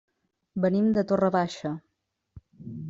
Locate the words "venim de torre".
0.63-1.31